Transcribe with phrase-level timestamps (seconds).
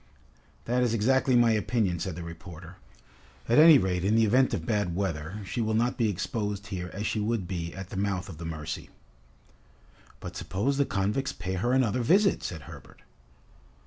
[0.65, 2.77] "That is exactly my opinion," said the reporter.
[3.47, 6.89] "At any rate in the event of bad weather, she will not be exposed here
[6.91, 8.89] as she would be at the mouth of the Mercy."
[10.19, 13.03] "But suppose the convicts pay her another visit," said Herbert.